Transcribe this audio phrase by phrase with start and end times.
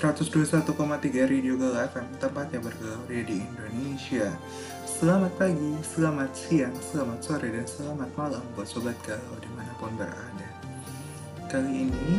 [0.00, 4.32] 121,3 Radio Galau FM Tempatnya bergaul di Indonesia
[4.88, 9.92] Selamat pagi, selamat siang, selamat sore, dan selamat malam Buat Sobat Galau di mana pun
[10.00, 10.48] berada
[11.52, 12.16] Kali ini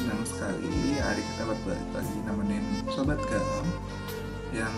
[0.00, 3.68] senang sekali hari kita berbalik lagi nemenin Sobat Galau
[4.56, 4.72] Yang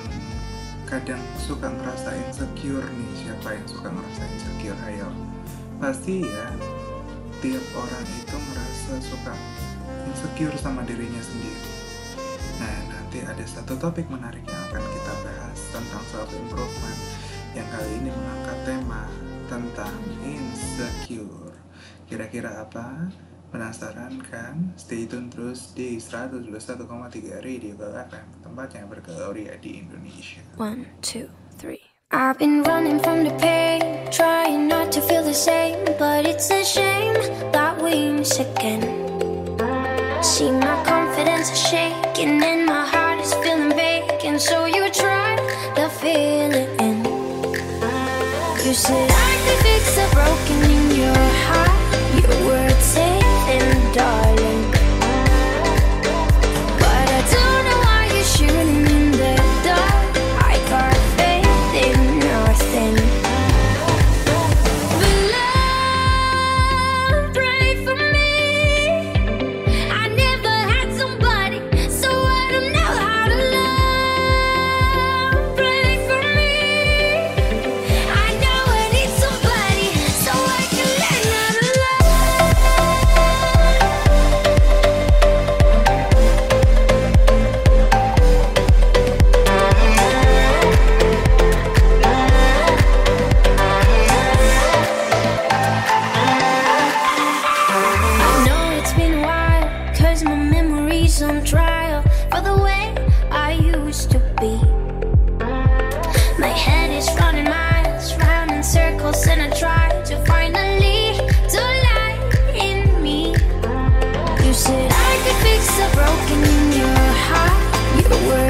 [0.91, 4.81] kadang suka ngerasa insecure nih Siapa yang suka ngerasa insecure?
[4.91, 5.15] Ayo
[5.79, 6.51] Pasti ya
[7.39, 9.35] Tiap orang itu ngerasa suka
[10.11, 11.76] insecure sama dirinya sendiri.
[12.57, 17.01] Nah, nanti ada satu topik menarik yang akan kita bahas tentang self improvement
[17.53, 19.05] yang kali ini mengangkat tema
[19.49, 21.57] tentang insecure.
[22.09, 23.13] Kira-kira apa?
[23.53, 24.75] Penasaran kan?
[24.77, 30.43] Stay tune terus di 121,3 Radio FM, tempatnya bergaul di Indonesia.
[30.61, 31.81] One, two, three.
[32.11, 33.83] I've been running from the pain,
[34.15, 37.19] trying not to feel the same, but it's a shame
[37.51, 38.85] that we miss again.
[40.23, 40.96] See my
[41.47, 45.37] confidence is shaking and my heart is feeling vacant, so you try
[45.75, 47.05] to fill it in.
[48.65, 51.36] You said I could fix the broken in your heart.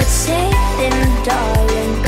[0.07, 2.06] Your words safe and darling.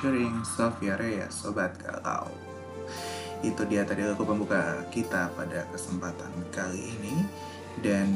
[0.00, 2.32] Featuring Sofia Reyes Sobat Galau.
[3.44, 7.20] Itu dia tadi lagu pembuka kita pada kesempatan kali ini.
[7.84, 8.08] Dan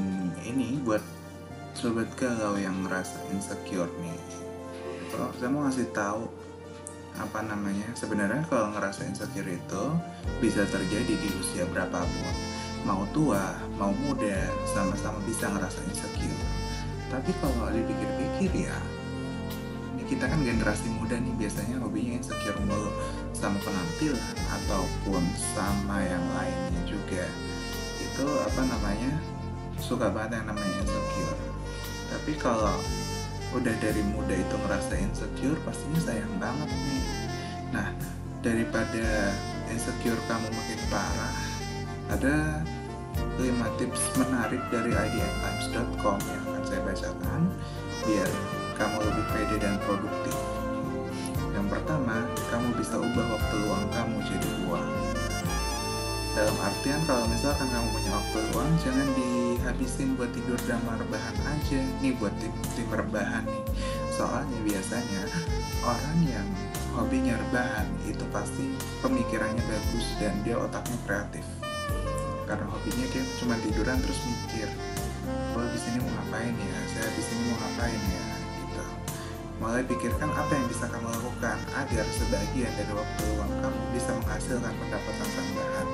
[0.48, 1.04] ini buat
[1.76, 4.16] Sobat Galau yang ngerasa insecure nih.
[5.12, 6.24] Kalau saya mau ngasih tahu
[7.20, 9.84] apa namanya sebenarnya kalau ngerasa insecure itu
[10.40, 12.32] bisa terjadi di usia berapapun.
[12.88, 16.48] Mau tua mau muda sama-sama bisa ngerasa insecure.
[17.12, 19.03] Tapi kalau dipikir-pikir ya
[20.04, 22.90] kita kan generasi muda nih biasanya hobinya insecure mulu
[23.32, 25.22] sama penampilan ataupun
[25.56, 27.24] sama yang lainnya juga.
[28.00, 29.12] Itu apa namanya?
[29.80, 31.40] Suka banget yang namanya insecure.
[32.12, 32.76] Tapi kalau
[33.54, 37.04] udah dari muda itu ngerasa insecure pastinya sayang banget nih.
[37.72, 37.88] Nah
[38.44, 39.32] daripada
[39.72, 41.34] insecure kamu makin parah
[42.12, 42.60] ada
[43.40, 47.42] 5 tips menarik dari idntimes.com yang akan saya bacakan
[48.04, 48.30] biar
[48.74, 50.34] kamu lebih pede dan produktif.
[51.54, 54.90] Yang pertama, kamu bisa ubah waktu luang kamu jadi uang.
[56.34, 61.80] Dalam artian kalau misalkan kamu punya waktu luang, jangan dihabisin buat tidur dan rebahan aja.
[62.02, 63.64] Nih buat tim rebahan nih.
[64.10, 65.22] Soalnya biasanya
[65.86, 66.48] orang yang
[66.94, 71.46] hobinya rebahan itu pasti pemikirannya bagus dan dia otaknya kreatif.
[72.50, 74.68] Karena hobinya dia cuma tiduran terus mikir,
[75.56, 78.22] oh di sini mau ngapain ya, saya di sini mau ngapain ya,
[79.64, 84.72] Mulai pikirkan apa yang bisa kamu lakukan agar sebagian dari waktu luang kamu bisa menghasilkan
[84.76, 85.86] pendapatan tambahan.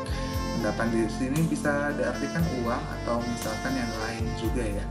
[0.58, 4.84] Pendapatan di sini bisa diartikan uang atau misalkan yang lain juga ya.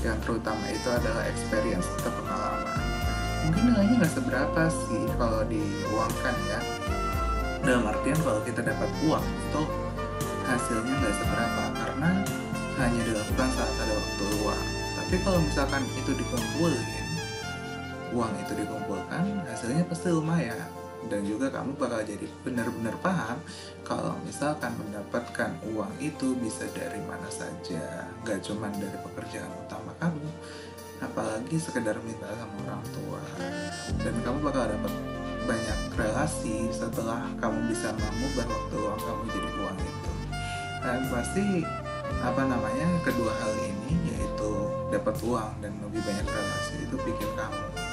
[0.00, 2.80] Yang terutama itu adalah experience atau pengalaman.
[3.44, 6.60] Mungkin nilainya nggak seberapa sih kalau diuangkan ya.
[7.68, 9.62] Dalam artian kalau kita dapat uang itu
[10.48, 12.10] hasilnya nggak seberapa karena
[12.80, 14.62] hanya dilakukan saat ada waktu luang.
[15.04, 17.05] Tapi kalau misalkan itu dikumpulin
[18.14, 20.68] uang itu dikumpulkan hasilnya pasti lumayan.
[21.06, 23.38] Dan juga kamu bakal jadi benar-benar paham
[23.86, 28.10] kalau misalkan mendapatkan uang itu bisa dari mana saja.
[28.26, 30.26] Gak cuma dari pekerjaan utama kamu
[30.96, 33.22] apalagi sekedar minta sama orang tua.
[34.02, 34.92] Dan kamu bakal dapat
[35.46, 40.12] banyak relasi setelah kamu bisa mengubah waktu uang kamu jadi uang itu.
[40.82, 41.46] Dan pasti
[42.22, 44.50] apa namanya kedua hal ini yaitu
[44.90, 47.85] dapat uang dan lebih banyak relasi itu pikir kamu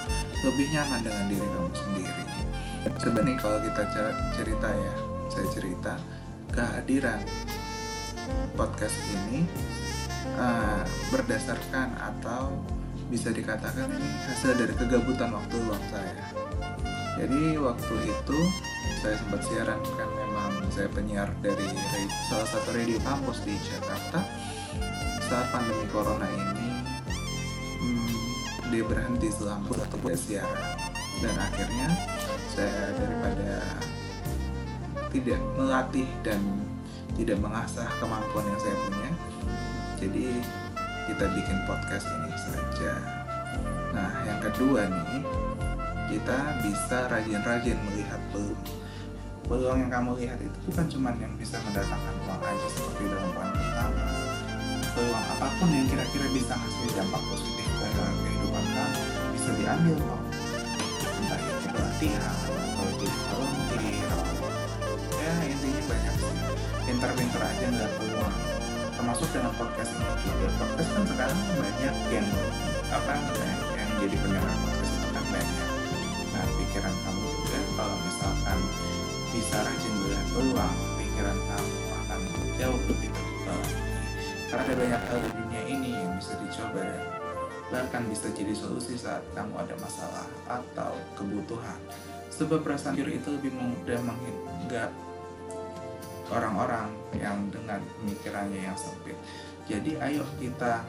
[0.44, 2.24] lebih nyaman dengan diri kamu sendiri.
[3.00, 3.84] Sebenarnya kalau kita
[4.36, 4.94] cerita ya
[5.32, 5.94] saya cerita
[6.52, 7.20] kehadiran
[8.54, 9.48] podcast ini
[10.36, 12.54] uh, berdasarkan atau
[13.08, 16.28] bisa dikatakan ini hasil dari kegabutan waktu luang saya.
[17.14, 18.40] Jadi waktu itu
[19.00, 21.68] saya sempat siaran kan memang saya penyiar dari
[22.28, 24.22] salah satu radio kampus di Jakarta.
[25.24, 26.63] Saat pandemi corona ini
[28.74, 30.74] dia berhenti selama satu bulan siaran.
[31.22, 31.88] Dan akhirnya
[32.58, 33.78] saya daripada
[35.14, 36.42] tidak melatih dan
[37.14, 39.12] tidak mengasah kemampuan yang saya punya
[40.04, 40.28] jadi
[41.08, 42.94] kita bikin podcast ini saja.
[43.96, 45.24] Nah yang kedua nih
[46.12, 48.68] kita bisa rajin-rajin melihat peluang.
[49.48, 53.52] Peluang yang kamu lihat itu bukan cuma yang bisa mendatangkan uang aja seperti dalam poin
[53.56, 54.04] pertama.
[54.92, 58.33] Peluang apa pun yang kira-kira bisa ngasih dampak positif ke
[58.84, 60.22] kamu bisa diambil kok
[61.24, 63.82] entah itu pelatihan atau itu volunteer
[65.24, 66.36] ya intinya banyak sih.
[66.84, 68.36] Pinter-pinter aja nggak peluang
[68.94, 70.48] termasuk dengan podcast ini juga.
[70.60, 72.28] Podcast kan sekarang banyak yang
[72.92, 75.68] apa yang, jadi pendengar podcast itu kan banyak.
[76.36, 78.60] Nah pikiran kamu juga kalau misalkan
[79.32, 82.22] bisa rajin melihat peluang pikiran kamu akan
[82.60, 83.56] jauh lebih terbuka
[84.54, 86.86] karena ada banyak hal di dunia ini yang bisa dicoba
[87.74, 91.82] dan bahkan bisa jadi solusi saat kamu ada masalah atau kebutuhan.
[92.30, 94.94] Sebab perasaan diri itu lebih mudah menghinggap
[96.30, 99.18] orang-orang yang dengan pemikirannya yang sempit.
[99.66, 100.86] Jadi ayo kita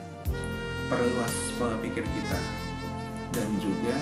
[0.92, 2.40] perluas pola pikir kita
[3.32, 3.96] dan juga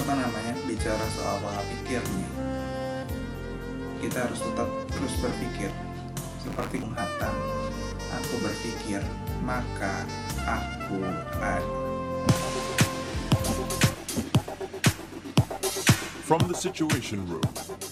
[0.00, 2.30] apa namanya bicara soal pola pikirnya
[4.00, 5.70] kita harus tetap terus berpikir
[6.40, 6.96] seperti Bung
[8.16, 9.04] aku berpikir
[9.44, 10.08] maka
[16.24, 17.42] From the Situation Room,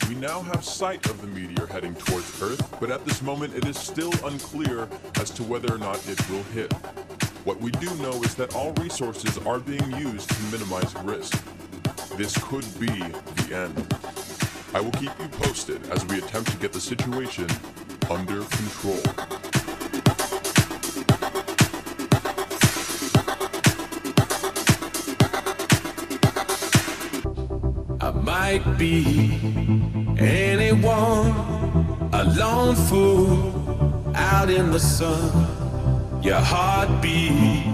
[0.09, 3.67] we now have sight of the meteor heading towards Earth, but at this moment it
[3.67, 4.87] is still unclear
[5.19, 6.71] as to whether or not it will hit.
[7.45, 11.43] What we do know is that all resources are being used to minimize risk.
[12.17, 13.95] This could be the end.
[14.75, 17.47] I will keep you posted as we attempt to get the situation
[18.11, 19.42] under control.
[28.53, 29.03] Might be
[30.19, 31.31] anyone,
[32.13, 35.31] a lone fool out in the sun.
[36.23, 37.65] Your heartbeat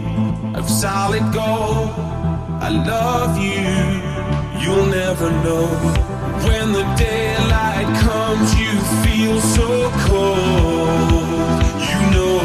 [0.54, 1.90] of solid gold.
[2.66, 3.64] I love you,
[4.62, 5.66] you'll never know.
[6.47, 8.73] When the daylight comes, you
[9.04, 11.58] feel so cold.
[11.90, 12.38] You know,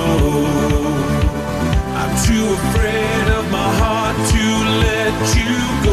[2.01, 4.43] I'm too afraid of my heart to
[4.87, 5.92] let you go.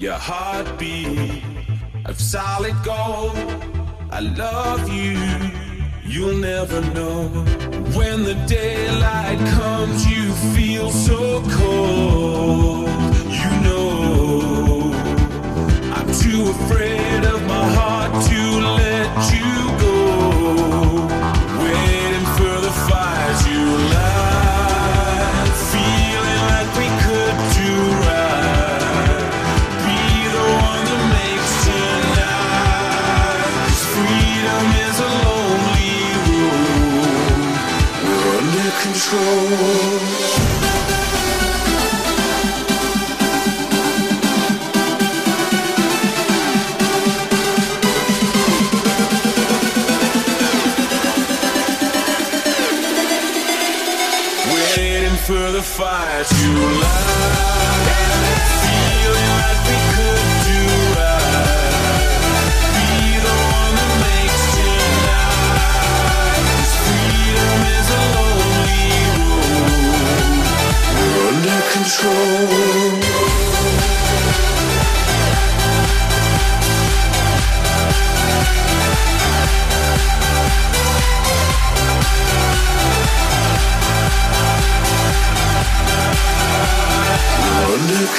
[0.00, 1.42] Your heartbeat
[2.06, 3.36] of solid gold.
[4.10, 5.18] I love you,
[6.02, 7.28] you'll never know.
[7.94, 12.88] When the daylight comes, you feel so cold.
[13.40, 14.90] You know,
[15.94, 18.39] I'm too afraid of my heart to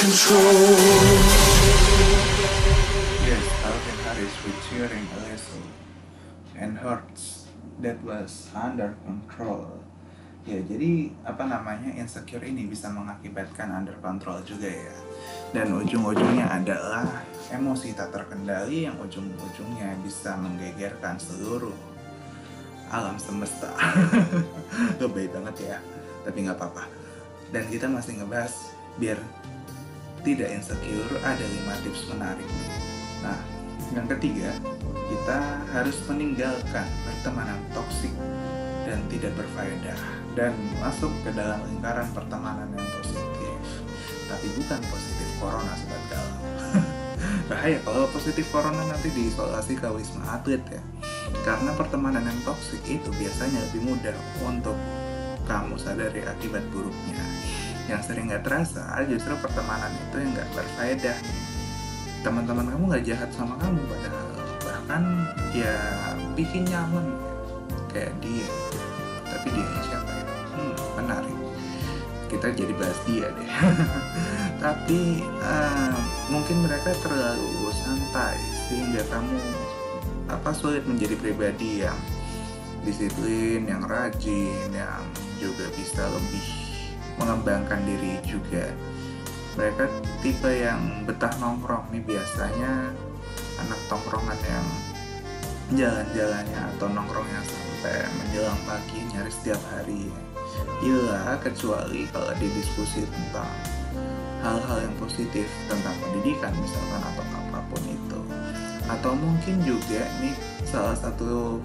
[0.02, 0.58] control.
[3.22, 4.58] Yes, Calvin Harris with
[6.58, 7.46] and Hurts
[7.78, 9.78] that was under control.
[10.42, 14.96] Ya, jadi apa namanya insecure ini bisa mengakibatkan under control juga ya.
[15.54, 17.06] Dan ujung-ujungnya adalah
[17.54, 21.78] emosi tak terkendali yang ujung-ujungnya bisa menggegerkan seluruh
[22.90, 23.70] alam semesta.
[24.98, 25.78] Lebay banget ya,
[26.26, 26.90] tapi nggak apa-apa.
[27.54, 29.22] Dan kita masih ngebahas biar
[30.22, 32.48] tidak insecure ada lima tips menarik.
[33.22, 33.38] Nah,
[33.92, 34.54] yang ketiga,
[35.10, 35.38] kita
[35.74, 38.14] harus meninggalkan pertemanan toksik
[38.86, 39.98] dan tidak berfaedah
[40.34, 43.58] dan masuk ke dalam lingkaran pertemanan yang positif.
[44.30, 46.40] Tapi bukan positif corona sobat galau.
[47.50, 50.82] Bahaya kalau positif corona nanti diisolasi ke wisma atlet ya.
[51.42, 54.78] Karena pertemanan yang toksik itu biasanya lebih mudah untuk
[55.44, 57.41] kamu sadari akibat buruknya.
[57.90, 61.18] Yang sering nggak terasa justru pertemanan itu yang nggak berfaedah
[62.22, 64.26] teman-teman kamu nggak jahat sama kamu padahal
[64.62, 65.02] bahkan
[65.50, 65.74] ya
[66.38, 67.06] bikin nyaman.
[67.92, 68.48] Kayak dia.
[69.28, 70.24] Tapi dia siapa ya?
[70.56, 71.36] Hmm, menarik.
[72.30, 73.48] Kita jadi bahas dia deh.
[74.64, 75.96] Tapi eh,
[76.32, 78.38] mungkin mereka terlalu santai
[78.70, 79.36] sehingga kamu
[80.32, 81.98] apa sulit menjadi pribadi yang
[82.82, 85.02] disiplin yang rajin yang
[85.38, 86.61] juga bisa lebih
[87.20, 88.72] mengembangkan diri juga.
[89.58, 89.84] Mereka
[90.24, 92.92] tipe yang betah nongkrong nih biasanya
[93.60, 94.66] anak tongkrongan yang
[95.72, 100.08] jalan-jalannya atau nongkrongnya sampai menjelang pagi nyaris setiap hari.
[100.84, 103.48] Iya, kecuali kalau didiskusi tentang
[104.42, 108.20] hal-hal yang positif tentang pendidikan misalkan atau apa pun itu.
[108.90, 110.34] Atau mungkin juga nih
[110.66, 111.62] salah satu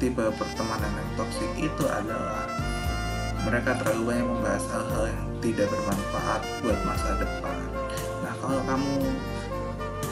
[0.00, 2.48] tipe pertemanan yang toksik itu adalah
[3.40, 7.58] mereka terlalu banyak membahas hal-hal yang tidak bermanfaat buat masa depan.
[8.20, 8.94] Nah, kalau kamu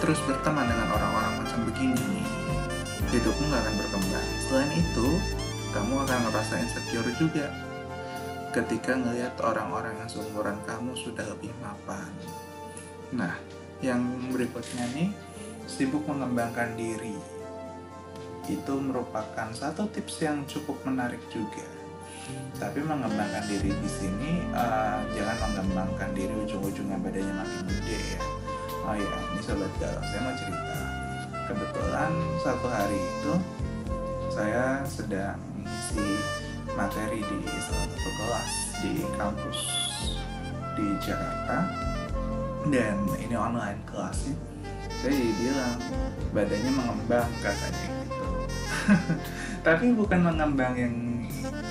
[0.01, 2.25] terus berteman dengan orang-orang macam begini,
[3.13, 4.29] hidupmu nggak akan berkembang.
[4.49, 5.09] Selain itu,
[5.77, 7.53] kamu akan merasa insecure juga
[8.57, 12.09] ketika ngelihat orang-orang yang seumuran kamu sudah lebih mapan.
[13.13, 13.37] Nah,
[13.85, 14.01] yang
[14.33, 15.13] berikutnya nih,
[15.69, 17.13] sibuk mengembangkan diri.
[18.49, 21.78] Itu merupakan satu tips yang cukup menarik juga
[22.59, 28.21] tapi mengembangkan diri di sini uh, jangan mengembangkan diri ujung-ujungnya badannya makin gede ya.
[28.83, 30.79] Oh ya ini sobat galau saya mau cerita.
[31.49, 32.11] Kebetulan
[32.43, 33.35] satu hari itu
[34.29, 36.19] saya sedang mengisi
[36.75, 39.59] materi di salah satu kelas di kampus
[40.75, 41.59] di Jakarta.
[42.69, 44.35] Dan ini online kelasnya
[44.99, 45.79] saya dibilang
[46.35, 48.27] badannya mengembang katanya gitu.
[49.67, 50.95] Tapi bukan mengembang yang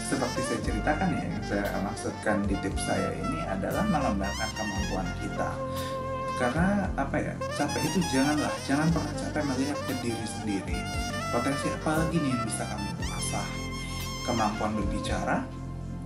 [0.07, 5.51] seperti saya ceritakan ya yang saya maksudkan di tips saya ini adalah mengembangkan kemampuan kita.
[6.39, 10.79] Karena apa ya capek itu janganlah jangan pernah capek melihat ke diri sendiri.
[11.27, 13.47] Potensi apa lagi nih yang bisa kamu asah
[14.23, 15.43] kemampuan berbicara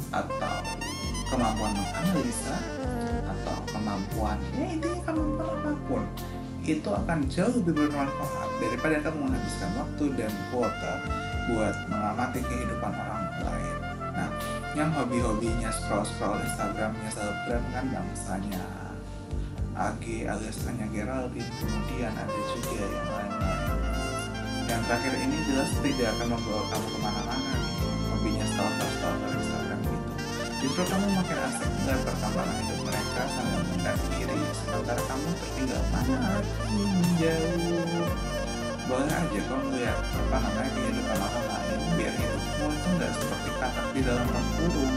[0.10, 0.56] atau
[1.30, 2.58] kemampuan menganalisa
[3.24, 6.04] atau kemampuan ya intinya kemampuan apa pun
[6.62, 10.94] itu akan jauh lebih bermanfaat daripada kamu menghabiskan waktu dan kuota
[11.50, 13.71] buat mengamati kehidupan orang lain.
[14.22, 14.30] Nah,
[14.78, 18.62] yang hobi-hobinya scroll-scroll Instagramnya selebgram kan bangsanya
[19.74, 23.80] AG alias Anya Geraldine, kemudian ada juga yang lain-lain.
[24.70, 27.66] Yang terakhir ini jelas tidak akan membawa kamu ke mana-mana nih,
[28.14, 30.12] hobinya stalker-stalker Instagram gitu.
[30.62, 36.32] Justru kamu makin asik melihat perkembangan hidup mereka sambil mendekati diri, sementara kamu tertinggal mana
[37.18, 38.10] jauh
[38.92, 41.51] boleh aja kamu lihat apa namanya kehidupan orang
[41.98, 44.28] biar hidupmu itu nggak seperti katak di dalam
[44.60, 44.96] kurung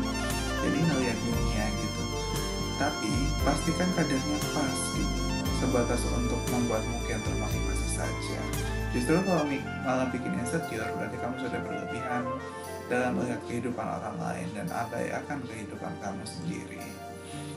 [0.65, 2.03] jadi ngeliat dunia gitu.
[2.81, 3.13] Tapi
[3.45, 5.25] pastikan kadarnya pas gitu
[5.65, 8.41] sebatas untuk membuatmu kian termotivasi saja.
[8.93, 9.49] Justru kalau
[9.83, 12.23] malah bikin insecure berarti kamu sudah berlebihan
[12.87, 16.85] dalam melihat kehidupan orang lain dan abaikan kehidupan kamu sendiri.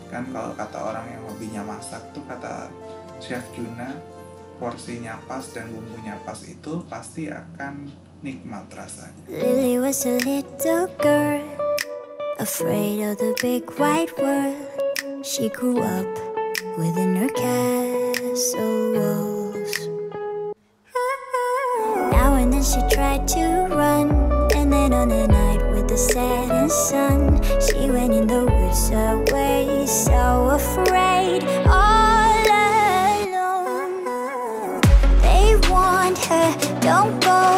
[0.07, 2.71] Kan kalau kata orang yang hobinya masak tuh kata
[3.19, 3.91] chef Juna
[4.57, 7.91] porsinya pas dan bumbunya pas itu pasti akan
[8.23, 9.29] nikmat rasanya.
[9.29, 11.45] Lily was a little girl,
[12.39, 14.57] afraid of the big white world.
[15.21, 16.07] She grew up
[16.77, 19.73] within her castle walls.
[22.13, 24.09] Now and then she tried to run,
[24.55, 29.85] and then on a night with the setting sun, she went in the woods away,
[29.85, 31.45] so afraid.
[31.69, 32.33] All
[33.21, 34.01] alone.
[35.21, 36.49] They warned her,
[36.81, 37.56] don't go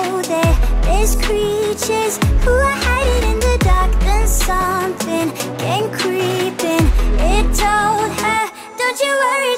[0.99, 1.15] there.
[1.21, 3.91] Creatures who are hiding in the dark.
[4.01, 6.85] Then something came creeping.
[7.19, 8.43] It told her,
[8.77, 9.55] don't you worry,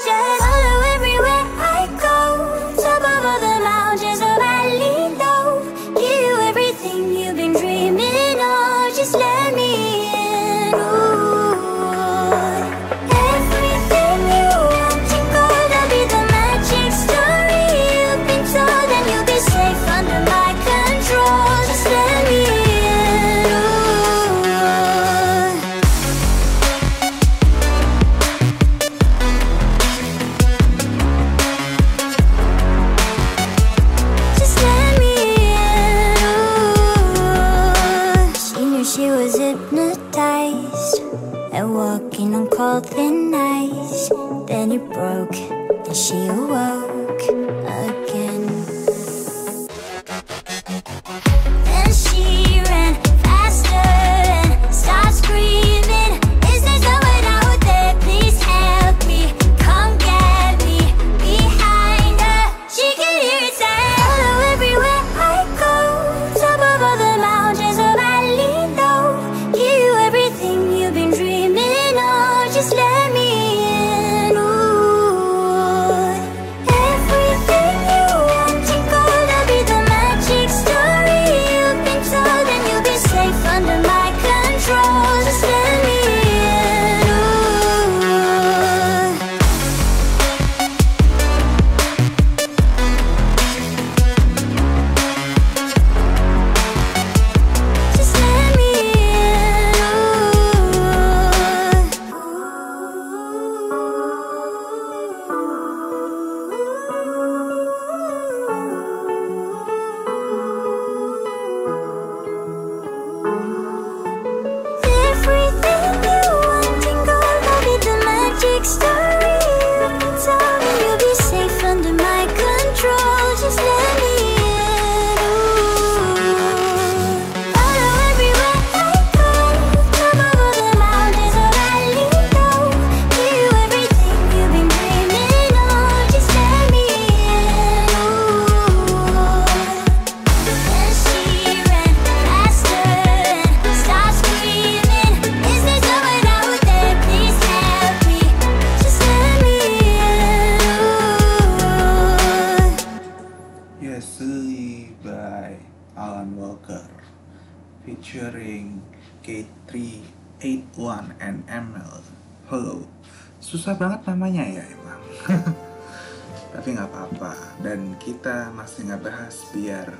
[163.52, 165.00] susah banget namanya ya emang.
[166.56, 167.60] Tapi nggak apa-apa.
[167.60, 169.92] Dan kita masih nggak bahas biar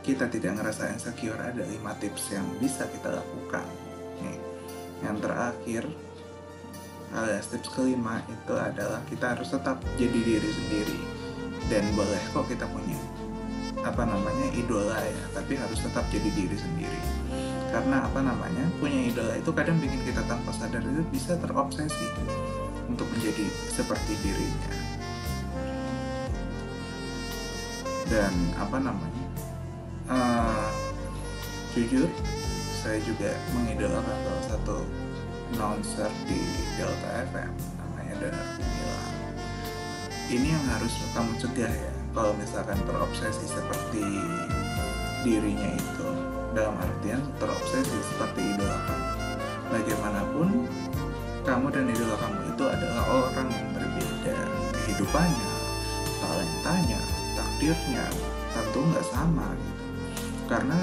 [0.00, 3.68] kita tidak ngerasa insecure ada lima tips yang bisa kita lakukan.
[4.24, 4.40] Nih
[5.04, 5.84] yang terakhir
[7.12, 11.00] alias tips kelima itu adalah kita harus tetap jadi diri sendiri.
[11.68, 12.96] Dan boleh kok kita punya
[13.84, 17.00] apa namanya idola ya tapi harus tetap jadi diri sendiri.
[17.68, 22.08] Karena apa namanya punya idola itu kadang bikin kita tanpa sadar itu bisa terobsesi
[22.88, 24.72] untuk menjadi seperti dirinya.
[28.08, 29.24] Dan apa namanya?
[30.04, 30.68] Uh,
[31.72, 32.08] jujur
[32.84, 34.76] saya juga mengidolakan salah satu
[35.56, 36.36] announcer di
[36.76, 39.14] Delta FM namanya Danar Gumilang
[40.32, 44.04] ini yang harus kamu cegah ya kalau misalkan terobsesi seperti
[45.20, 46.08] dirinya itu.
[46.54, 49.08] Dalam artian terobsesi seperti idola kamu.
[49.74, 50.48] Bagaimanapun
[51.44, 54.38] kamu dan idola kamu itu adalah orang yang berbeda.
[54.86, 55.48] Kehidupannya
[56.22, 57.00] talentanya
[57.34, 58.06] takdirnya
[58.54, 59.50] tentu nggak sama.
[60.46, 60.78] Karena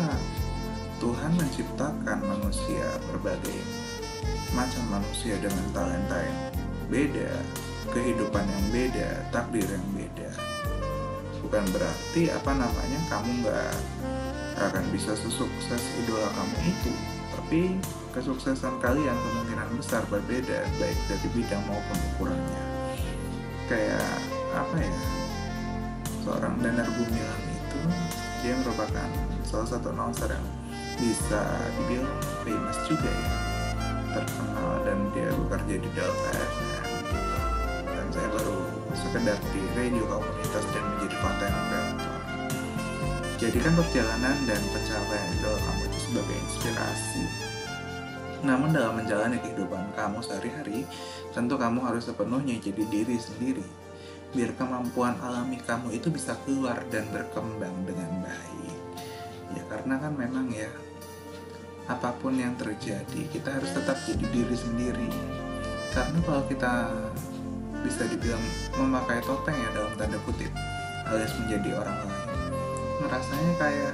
[0.99, 3.55] Tuhan menciptakan manusia berbagai
[4.51, 6.39] macam manusia dengan talenta yang
[6.91, 7.31] beda,
[7.95, 10.31] kehidupan yang beda, takdir yang beda.
[11.39, 13.73] Bukan berarti apa namanya kamu nggak
[14.59, 16.91] akan bisa sesukses idola kamu itu,
[17.51, 17.83] tapi
[18.15, 22.63] kesuksesan kalian kemungkinan besar berbeda baik dari bidang maupun ukurannya.
[23.67, 24.07] Kayak
[24.55, 24.95] apa ya?
[26.23, 27.79] Seorang Danar Gumilang itu
[28.39, 29.09] dia merupakan
[29.43, 30.47] salah satu announcer yang
[30.95, 31.43] bisa
[31.75, 32.15] dibilang
[32.47, 33.31] famous juga ya
[34.15, 36.87] terkenal dan dia bekerja di Delta FM
[37.83, 38.63] dan saya baru
[38.95, 42.15] sekedar di radio komunitas dan menjadi konten creator
[43.43, 47.23] jadikan perjalanan dan pencapaian idola kamu sebagai inspirasi.
[48.43, 50.83] Namun dalam menjalani kehidupan kamu sehari-hari
[51.31, 53.63] tentu kamu harus sepenuhnya jadi diri sendiri.
[54.35, 58.75] Biar kemampuan alami kamu itu bisa keluar dan berkembang dengan baik.
[59.55, 60.67] Ya karena kan memang ya
[61.87, 65.09] apa pun yang terjadi kita harus tetap jadi diri sendiri.
[65.95, 66.91] Karena kalau kita
[67.87, 68.43] bisa dibilang
[68.75, 70.51] memakai topeng ya dalam tanda kutip
[71.09, 72.31] alias menjadi orang lain
[73.01, 73.93] ngerasanya kayak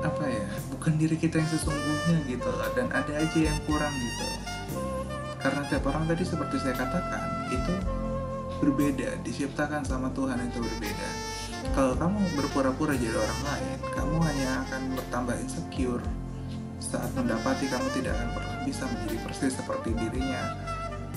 [0.00, 4.28] apa ya bukan diri kita yang sesungguhnya gitu loh dan ada aja yang kurang gitu.
[5.40, 7.74] Karena tiap orang tadi seperti saya katakan itu
[8.60, 11.08] berbeda diciptakan sama Tuhan itu berbeda.
[11.76, 16.04] Kalau kamu berpura-pura jadi orang lain kamu hanya akan bertambah insecure
[16.80, 20.56] saat mendapati kamu tidak akan pernah bisa menjadi persis seperti dirinya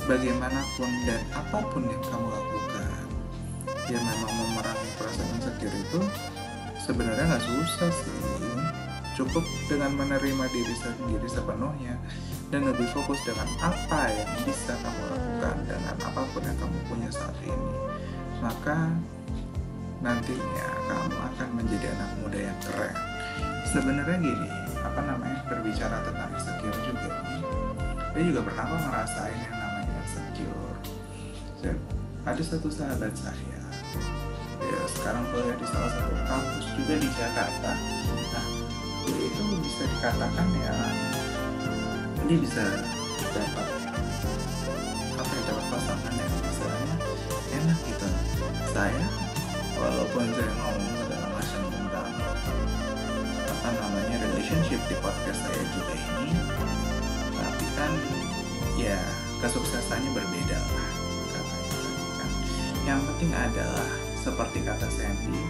[0.03, 3.03] bagaimanapun dan apa pun yang kamu lakukan.
[3.87, 5.99] Ya memang memerangi perasaan insecure itu
[6.83, 8.62] sebenarnya nggak susah sih
[9.13, 11.95] cukup dengan menerima diri sendiri sepenuhnya
[12.49, 17.09] dan lebih fokus dengan apa yang bisa kamu lakukan dengan apa pun yang kamu punya
[17.13, 17.73] saat ini.
[18.41, 18.89] Maka
[20.03, 22.97] nantinya kamu akan menjadi anak muda yang keren.
[23.69, 24.49] Sebenarnya gini
[24.83, 27.11] apa namanya berbicara tentang insecure juga.
[28.13, 30.77] Dia juga pernah kok ngerasain yang namanya insecure.
[32.23, 33.63] Ada satu sahabat saya
[34.63, 37.71] ya sekarang kuliah di salah satu kampus juga di Jakarta.
[38.31, 38.52] Nah
[39.73, 40.75] bisa dikatakan ya
[42.29, 42.61] dia bisa
[43.33, 43.67] dapat
[45.17, 46.95] apa ya dapat pasangan yang misalnya
[47.57, 48.07] enak gitu.
[48.69, 49.01] Saya
[49.73, 52.09] walaupun saya ngomong segala macam tentang
[53.49, 56.29] apa namanya relationship di podcast saya juga ini
[57.33, 57.91] tapi kan
[58.77, 59.01] ya
[59.41, 60.57] kesuksesannya berbeda
[62.85, 63.89] yang penting adalah
[64.21, 65.41] seperti kata Sandy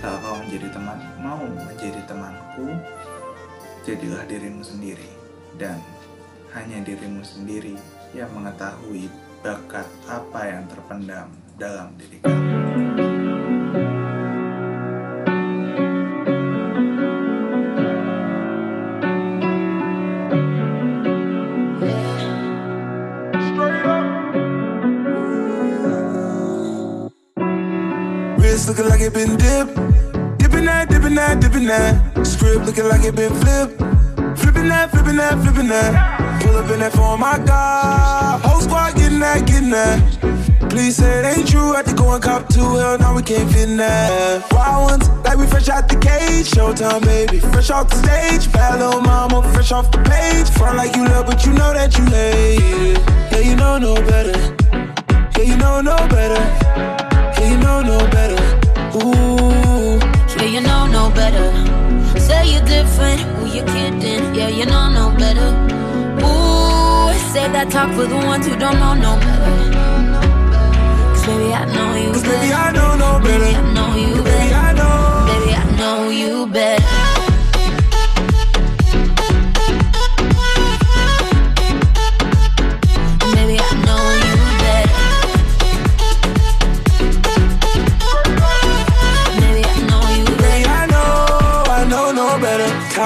[0.00, 2.68] kalau kau menjadi teman mau menjadi temanku
[3.84, 5.10] jadilah dirimu sendiri
[5.56, 5.80] dan
[6.52, 7.76] hanya dirimu sendiri
[8.12, 9.08] yang mengetahui
[9.40, 12.60] bakat apa yang terpendam dalam diri kamu.
[28.70, 29.74] Looking like it been dipped.
[30.38, 32.09] Dipping that, dipping that, dipping that.
[32.24, 33.78] Script looking like it been flipped.
[34.38, 36.42] Flipping that, flipping that, flipping that.
[36.42, 38.40] Pull up in that for my God.
[38.42, 40.70] Whole squad getting that, getting that.
[40.70, 41.72] Please say it ain't true.
[41.72, 42.60] Had to go and cop two.
[42.60, 44.50] Hell, now we can't fit in that.
[44.52, 46.50] Wild ones, like we fresh out the cage.
[46.50, 47.40] Showtime, baby.
[47.40, 48.52] Fresh off the stage.
[48.52, 50.48] Bad little mama, fresh off the page.
[50.50, 52.98] Front like you love, but you know that you hate it.
[53.32, 54.38] Yeah, you know no better.
[55.36, 56.40] Yeah, you know no better.
[57.40, 58.39] Yeah, you know no better.
[62.90, 64.34] Different, ooh, you kidding?
[64.34, 65.50] Yeah, you know no better.
[66.24, 70.10] Ooh, save that talk for the ones who don't know no better.
[71.14, 72.38] Cause baby, I know you Cause better.
[72.38, 73.44] baby, I know no better.
[73.44, 74.54] Baby, I know you Baby, better.
[74.54, 75.26] I know.
[75.30, 76.99] Baby, I know you better.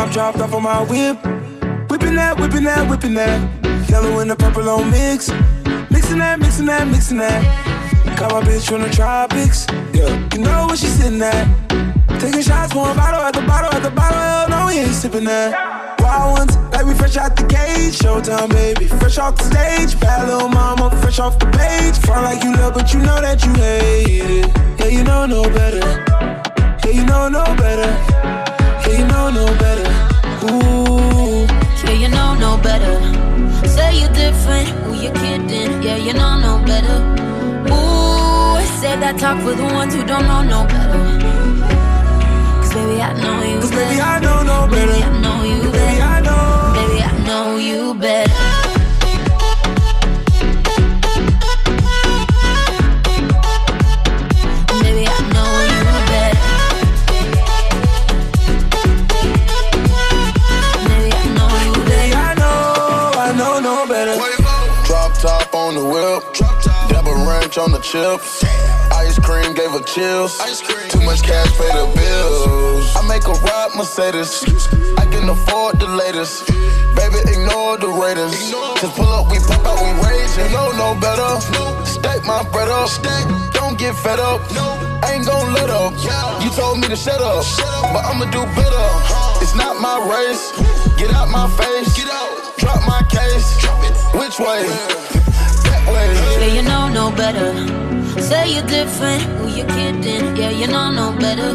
[0.04, 1.16] Top dropped off on my whip.
[1.88, 3.88] Whipping that, whipping that, whipping that.
[3.88, 5.30] Yellow and the purple on mix.
[5.90, 7.40] Mixing that, mixing that, mixing that.
[8.18, 9.66] Got my bitch from the tropics.
[9.94, 11.48] Yeah, you know where she sitting at.
[12.20, 14.18] Taking shots, pouring bottle at the bottle at the bottle.
[14.18, 15.98] Hell no, we ain't sipping that.
[16.00, 17.98] Wild ones, like we fresh out the cage.
[17.98, 19.98] Showtime, baby, fresh off the stage.
[20.00, 21.96] Bad little mama, fresh off the page.
[22.04, 24.80] Front like you love, but you know that you hate it.
[24.80, 25.80] Yeah, you know no better.
[26.84, 28.33] Yeah, you know no better.
[39.24, 41.02] Talk for the ones who don't know no better.
[42.60, 44.02] Cause baby, I know you cause baby, better.
[44.02, 45.06] I know no Baby, better.
[45.06, 46.02] I know you Baby, better.
[46.02, 46.44] I know.
[46.76, 48.40] Baby, I know you better.
[54.82, 55.82] Baby, I know you
[56.12, 56.44] better.
[60.88, 62.18] Baby, I know you better.
[63.16, 64.16] I know, no better.
[64.86, 66.24] Drop top on the whip.
[66.90, 68.83] Double ranch on the chips.
[68.94, 70.38] Ice cream gave her chills.
[70.88, 72.94] Too much cash pay the bills.
[72.96, 74.44] I make a ride Mercedes.
[74.96, 76.46] I can afford the latest.
[76.94, 78.32] Baby, ignore the Raiders.
[78.80, 80.30] Just pull up, we pop out, we rage.
[80.38, 81.40] You know no better.
[81.84, 82.88] Stack my bread up.
[83.52, 84.40] Don't get fed up.
[85.10, 85.92] Ain't gon' let up.
[86.42, 87.44] You told me to shut up,
[87.92, 88.86] but I'ma do better.
[89.42, 90.52] It's not my race.
[90.96, 91.94] Get out my face.
[92.58, 93.60] Drop my case.
[94.14, 94.62] Which way?
[96.44, 97.52] Yeah, you know no better.
[98.20, 100.36] Say you're different, who you kidding?
[100.36, 101.52] Yeah, you know no better.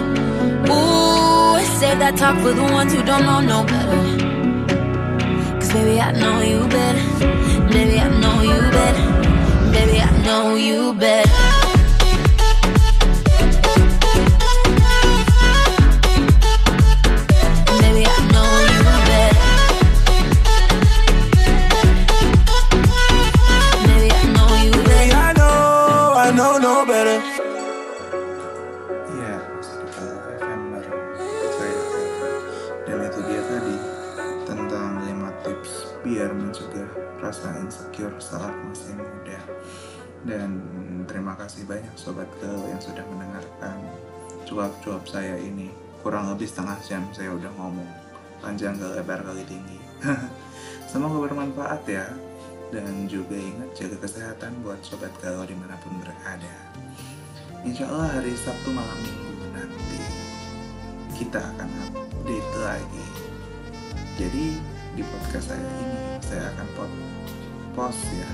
[0.66, 4.02] Ooh, say that talk for the ones who don't know no better.
[5.60, 7.04] Cause baby, I know you better.
[7.70, 9.72] Baby, I know you better.
[9.72, 11.59] Baby, I know you better.
[37.30, 39.38] Rasa insecure saat masih muda.
[40.26, 40.50] Dan
[41.06, 43.78] terima kasih banyak Sobat Girl yang sudah mendengarkan
[44.50, 45.70] cuap-cuap saya ini.
[46.02, 47.86] Kurang lebih setengah jam saya udah ngomong.
[48.42, 49.78] Panjang gak lebar kali tinggi.
[50.90, 52.10] Semoga bermanfaat ya.
[52.74, 56.56] Dan juga ingat jaga kesehatan buat Sobat Galau di mana pun berada.
[57.62, 60.02] Insya Allah hari Sabtu malam minggu nanti
[61.14, 63.08] kita akan update lagi.
[64.18, 64.46] Jadi
[65.00, 66.92] di podcast saya ini saya akan pot
[67.72, 68.28] post ya,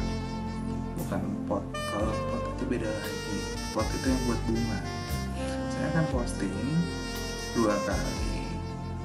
[0.97, 1.61] bukan pot.
[1.93, 3.37] Kalau pot itu beda lagi.
[3.69, 4.79] Pot itu yang buat bunga.
[5.45, 6.57] Saya akan posting
[7.53, 8.49] dua kali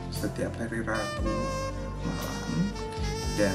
[0.08, 1.36] setiap hari Rabu
[2.00, 2.48] malam
[3.36, 3.52] dan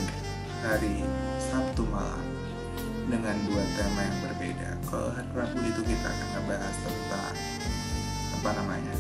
[0.62, 1.02] hari
[1.42, 2.30] Sabtu malam
[3.10, 4.70] dengan dua tema yang berbeda.
[4.86, 7.36] Kalau hari Rabu itu kita akan ngebahas tentang
[8.38, 8.96] apa namanya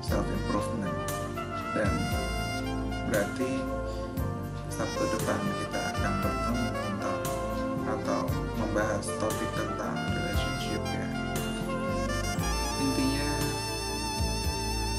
[0.00, 0.96] self improvement
[1.76, 1.92] dan
[3.12, 3.52] berarti
[4.76, 7.20] Sabtu depan kita akan bertemu tentang
[7.88, 8.22] atau
[8.60, 11.08] membahas topik tentang relationship ya.
[12.84, 13.30] Intinya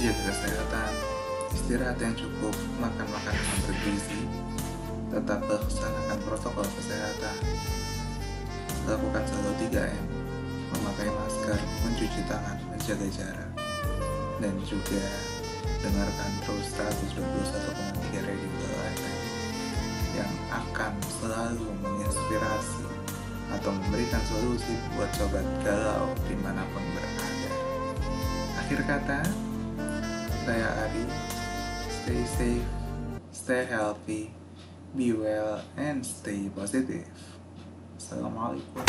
[0.01, 0.91] jaga kesehatan,
[1.53, 4.21] istirahat yang cukup, makan makanan yang bergizi,
[5.13, 7.37] tetap laksanakan protokol kesehatan,
[8.89, 10.05] lakukan selalu 3M,
[10.73, 13.51] memakai masker, mencuci tangan, menjaga jarak,
[14.41, 15.05] dan juga
[15.85, 18.49] dengarkan terus 121,3 Radio
[18.97, 19.06] FM
[20.17, 22.85] yang akan selalu menginspirasi
[23.53, 27.51] atau memberikan solusi buat sobat galau di mana pun berada.
[28.65, 29.21] Akhir kata,
[30.43, 31.05] saya Ari,
[31.87, 32.67] stay safe,
[33.29, 34.33] stay healthy,
[34.97, 37.07] be well, and stay positive.
[38.01, 38.83] Assalamualaikum.